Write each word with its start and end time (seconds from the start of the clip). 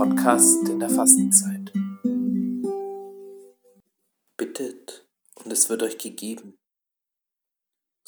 Podcast 0.00 0.66
in 0.66 0.80
der 0.80 0.88
Fastenzeit. 0.88 1.74
Bittet 4.38 5.06
und 5.34 5.52
es 5.52 5.68
wird 5.68 5.82
euch 5.82 5.98
gegeben. 5.98 6.58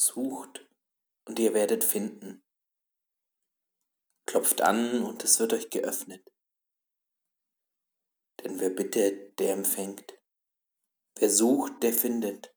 Sucht 0.00 0.66
und 1.26 1.38
ihr 1.38 1.52
werdet 1.52 1.84
finden. 1.84 2.42
Klopft 4.24 4.62
an 4.62 5.02
und 5.02 5.22
es 5.22 5.38
wird 5.38 5.52
euch 5.52 5.68
geöffnet. 5.68 6.26
Denn 8.42 8.58
wer 8.58 8.70
bittet, 8.70 9.38
der 9.38 9.52
empfängt. 9.52 10.18
Wer 11.18 11.28
sucht, 11.28 11.82
der 11.82 11.92
findet. 11.92 12.56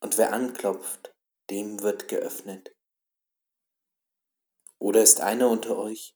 Und 0.00 0.18
wer 0.18 0.32
anklopft, 0.32 1.16
dem 1.50 1.80
wird 1.82 2.06
geöffnet. 2.06 2.76
Oder 4.78 5.02
ist 5.02 5.20
einer 5.20 5.50
unter 5.50 5.76
euch, 5.76 6.15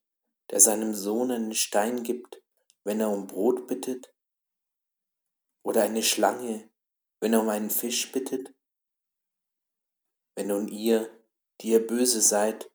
der 0.51 0.61
seinem 0.61 0.95
Sohn 0.95 1.31
einen 1.31 1.55
Stein 1.55 2.03
gibt, 2.03 2.43
wenn 2.85 3.01
er 3.01 3.11
um 3.11 3.27
Brot 3.27 3.67
bittet? 3.67 4.13
Oder 5.63 5.83
eine 5.83 6.03
Schlange, 6.03 6.71
wenn 7.21 7.33
er 7.33 7.41
um 7.41 7.49
einen 7.49 7.71
Fisch 7.71 8.11
bittet? 8.13 8.55
Wenn 10.35 10.49
nun 10.49 10.69
ihr, 10.69 11.11
die 11.61 11.69
ihr 11.69 11.87
böse 11.87 12.21
seid, 12.21 12.71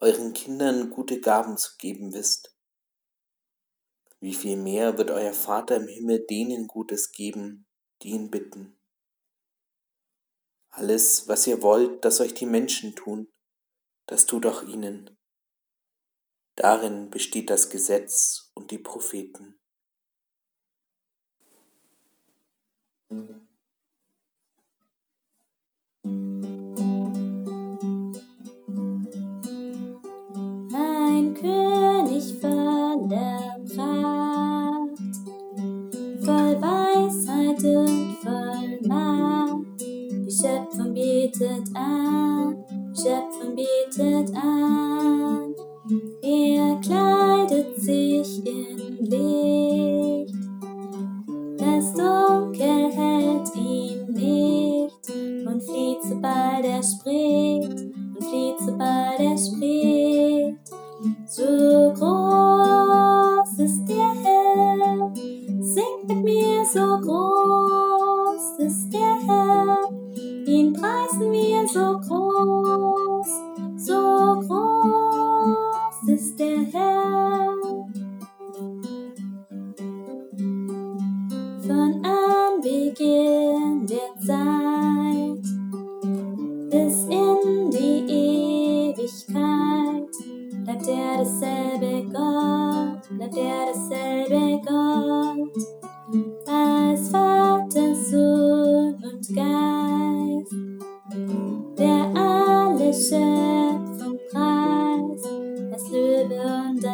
euren 0.00 0.32
Kindern 0.32 0.90
gute 0.90 1.20
Gaben 1.20 1.56
zu 1.56 1.76
geben 1.76 2.14
wisst, 2.14 2.56
wie 4.20 4.34
viel 4.34 4.56
mehr 4.56 4.98
wird 4.98 5.10
euer 5.10 5.32
Vater 5.32 5.76
im 5.76 5.86
Himmel 5.86 6.26
denen 6.26 6.66
Gutes 6.66 7.12
geben, 7.12 7.66
die 8.02 8.10
ihn 8.10 8.30
bitten. 8.30 8.78
Alles, 10.70 11.28
was 11.28 11.46
ihr 11.46 11.62
wollt, 11.62 12.04
dass 12.04 12.20
euch 12.20 12.34
die 12.34 12.46
Menschen 12.46 12.94
tun, 12.94 13.32
das 14.06 14.26
tut 14.26 14.46
auch 14.46 14.62
ihnen. 14.62 15.17
Darin 16.58 17.08
besteht 17.08 17.50
das 17.50 17.70
Gesetz 17.70 18.50
und 18.54 18.72
die 18.72 18.78
Propheten. 18.78 19.54
Ein 30.74 31.34
König 31.34 32.40
von 32.40 33.08
der 33.08 33.60
Pracht, 33.76 34.98
voll 36.24 36.60
Weisheit 36.60 37.62
und 37.62 38.16
voll 38.20 38.80
Macht, 38.88 39.80
die 39.80 40.28
Schöpfung 40.28 40.92
bietet 40.92 41.68
an, 41.76 42.64
Schöpfung 42.96 43.54
bietet 43.54 44.34
an. 44.34 45.07
Er 46.30 46.78
kleidet 46.82 47.80
sich 47.80 48.44
in 48.44 48.98
Licht, 49.00 50.34
das 51.56 51.94
Dunkel 51.94 52.92
hält 52.92 53.56
ihn 53.56 54.12
nicht. 54.12 55.46
Und 55.46 55.62
flieht, 55.62 56.02
sobald 56.02 56.66
er 56.66 56.82
spricht, 56.82 57.80
und 57.80 58.22
flieht, 58.22 58.56
sobald 58.58 59.18
er 59.20 59.38
spricht. 59.38 60.58
So 61.24 61.94
groß 61.94 63.58
ist 63.60 63.86
der 63.88 64.12
Herr, 64.22 65.10
singt 65.14 66.08
mit 66.08 66.24
mir, 66.24 66.62
so 66.66 66.98
groß 67.00 68.58
ist 68.58 68.92
der 68.92 69.16
Herr, 69.26 69.78
ihn 70.46 70.74
preisen 70.74 71.32
wir 71.32 71.66
so 71.66 71.98
groß, 72.06 72.27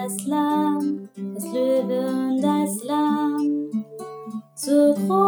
das 0.04 0.26
Lamm, 0.26 1.08
das 1.34 1.44
Löwe 1.44 2.06
und 2.06 2.42
das 2.42 2.84
Lamm. 2.84 3.84
So 4.54 4.94
groß 4.94 5.23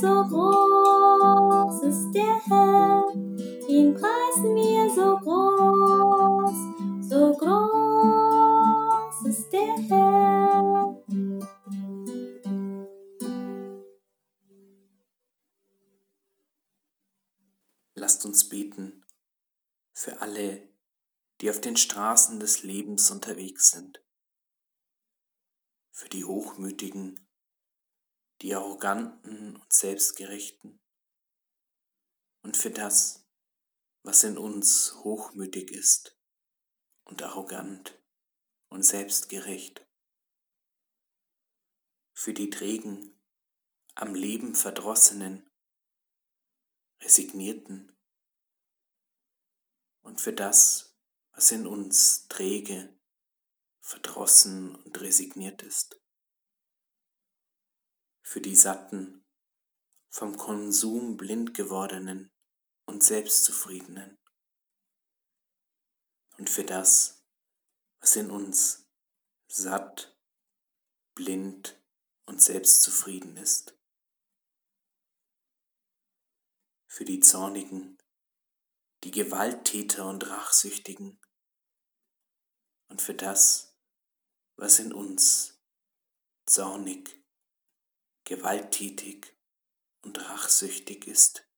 so 0.00 0.24
groß 0.28 1.82
ist 1.84 2.12
der 2.12 2.38
Herr. 2.44 3.02
Ihn 3.68 3.94
preisen 3.94 4.54
wir 4.54 4.90
so 4.90 5.16
groß, 5.18 6.58
so 7.08 7.32
groß 7.32 9.26
ist 9.26 9.50
der 9.50 9.74
Herr. 9.88 11.02
Lasst 17.94 18.26
uns 18.26 18.48
beten 18.48 19.02
für 19.94 20.20
alle, 20.20 20.68
die 21.40 21.48
auf 21.48 21.60
den 21.60 21.76
Straßen 21.76 22.38
des 22.38 22.62
Lebens 22.62 23.10
unterwegs 23.10 23.70
sind, 23.70 24.04
für 25.90 26.10
die 26.10 26.24
Hochmütigen, 26.24 27.25
die 28.42 28.54
Arroganten 28.54 29.56
und 29.56 29.72
Selbstgerechten. 29.72 30.80
Und 32.42 32.56
für 32.56 32.70
das, 32.70 33.26
was 34.02 34.22
in 34.24 34.38
uns 34.38 34.94
hochmütig 35.02 35.70
ist 35.70 36.16
und 37.04 37.22
arrogant 37.22 38.00
und 38.68 38.82
selbstgerecht, 38.82 39.86
für 42.12 42.32
die 42.32 42.50
trägen, 42.50 43.20
am 43.94 44.14
Leben 44.14 44.54
verdrossenen, 44.54 45.50
resignierten. 47.02 47.96
Und 50.02 50.20
für 50.20 50.32
das, 50.32 50.96
was 51.32 51.50
in 51.52 51.66
uns 51.66 52.28
träge, 52.28 52.96
verdrossen 53.80 54.74
und 54.76 55.00
resigniert 55.00 55.62
ist. 55.62 56.00
Für 58.28 58.40
die 58.40 58.56
Satten, 58.56 59.24
vom 60.10 60.36
Konsum 60.36 61.16
blind 61.16 61.54
gewordenen 61.54 62.32
und 62.84 63.04
Selbstzufriedenen. 63.04 64.18
Und 66.36 66.50
für 66.50 66.64
das, 66.64 67.24
was 68.00 68.16
in 68.16 68.32
uns 68.32 68.84
satt, 69.46 70.18
blind 71.14 71.80
und 72.26 72.42
selbstzufrieden 72.42 73.36
ist. 73.36 73.78
Für 76.88 77.04
die 77.04 77.20
Zornigen, 77.20 77.96
die 79.04 79.12
Gewalttäter 79.12 80.04
und 80.08 80.28
Rachsüchtigen 80.28 81.20
und 82.88 83.00
für 83.00 83.14
das, 83.14 83.78
was 84.56 84.80
in 84.80 84.92
uns 84.92 85.62
zornig, 86.46 87.22
gewalttätig 88.26 89.34
und 90.02 90.18
rachsüchtig 90.28 91.06
ist. 91.06 91.48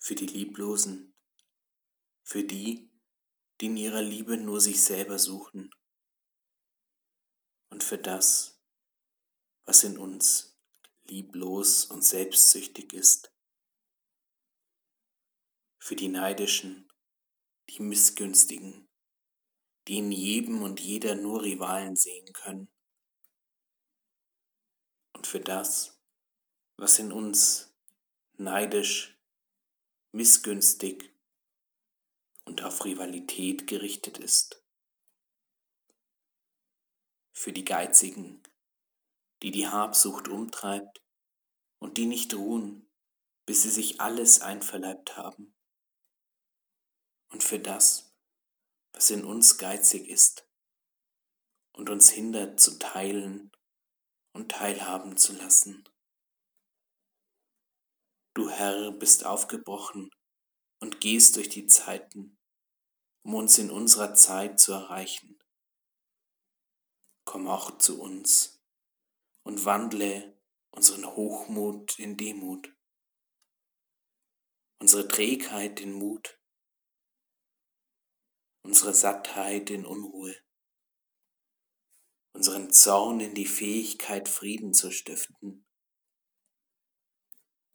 Für 0.00 0.14
die 0.14 0.26
Lieblosen, 0.26 1.14
für 2.24 2.42
die, 2.42 2.90
die 3.60 3.66
in 3.66 3.76
ihrer 3.76 4.02
Liebe 4.02 4.38
nur 4.38 4.60
sich 4.60 4.82
selber 4.82 5.18
suchen. 5.18 5.70
Und 7.70 7.84
für 7.84 7.98
das, 7.98 8.58
was 9.66 9.84
in 9.84 9.98
uns 9.98 10.58
lieblos 11.04 11.84
und 11.84 12.02
selbstsüchtig 12.02 12.94
ist, 12.94 13.30
für 15.78 15.96
die 15.96 16.08
Neidischen, 16.08 16.90
die 17.68 17.82
Missgünstigen, 17.82 18.88
die 19.86 19.98
in 19.98 20.12
jedem 20.12 20.62
und 20.62 20.80
jeder 20.80 21.14
nur 21.14 21.42
Rivalen 21.42 21.96
sehen 21.96 22.32
können, 22.32 22.72
und 25.18 25.26
für 25.26 25.40
das, 25.40 26.00
was 26.76 27.00
in 27.00 27.10
uns 27.10 27.74
neidisch, 28.34 29.20
missgünstig 30.12 31.12
und 32.44 32.62
auf 32.62 32.84
Rivalität 32.84 33.66
gerichtet 33.66 34.18
ist. 34.18 34.62
Für 37.32 37.52
die 37.52 37.64
Geizigen, 37.64 38.44
die 39.42 39.50
die 39.50 39.66
Habsucht 39.66 40.28
umtreibt 40.28 41.02
und 41.80 41.96
die 41.96 42.06
nicht 42.06 42.32
ruhen, 42.34 42.88
bis 43.44 43.64
sie 43.64 43.70
sich 43.70 44.00
alles 44.00 44.40
einverleibt 44.40 45.16
haben. 45.16 45.52
Und 47.30 47.42
für 47.42 47.58
das, 47.58 48.14
was 48.92 49.10
in 49.10 49.24
uns 49.24 49.58
geizig 49.58 50.06
ist 50.08 50.48
und 51.72 51.90
uns 51.90 52.08
hindert 52.08 52.60
zu 52.60 52.78
teilen 52.78 53.50
und 54.38 54.52
teilhaben 54.52 55.16
zu 55.16 55.32
lassen. 55.32 55.82
Du 58.34 58.48
Herr 58.48 58.92
bist 58.92 59.26
aufgebrochen 59.26 60.10
und 60.80 61.00
gehst 61.00 61.34
durch 61.34 61.48
die 61.48 61.66
Zeiten, 61.66 62.38
um 63.24 63.34
uns 63.34 63.58
in 63.58 63.68
unserer 63.68 64.14
Zeit 64.14 64.60
zu 64.60 64.72
erreichen. 64.72 65.40
Komm 67.24 67.48
auch 67.48 67.78
zu 67.78 68.00
uns 68.00 68.62
und 69.42 69.64
wandle 69.64 70.40
unseren 70.70 71.04
Hochmut 71.04 71.98
in 71.98 72.16
Demut, 72.16 72.72
unsere 74.80 75.08
Trägheit 75.08 75.80
in 75.80 75.94
Mut, 75.94 76.40
unsere 78.62 78.94
Sattheit 78.94 79.68
in 79.70 79.84
Unruhe, 79.84 80.36
unseren 82.48 82.72
Zorn 82.72 83.20
in 83.20 83.34
die 83.34 83.44
Fähigkeit, 83.44 84.26
Frieden 84.26 84.72
zu 84.72 84.90
stiften, 84.90 85.66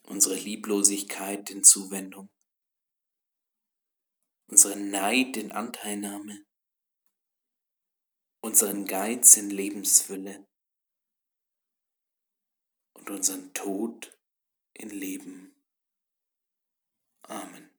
unsere 0.01 0.33
Lieblosigkeit 0.33 1.51
in 1.51 1.63
Zuwendung, 1.63 2.31
unseren 4.47 4.89
Neid 4.89 5.37
in 5.37 5.51
Anteilnahme, 5.51 6.43
unseren 8.41 8.85
Geiz 8.85 9.37
in 9.37 9.51
Lebensfülle 9.51 10.47
und 12.93 13.11
unseren 13.11 13.53
Tod 13.53 14.17
in 14.73 14.89
Leben. 14.89 15.55
Amen. 17.21 17.72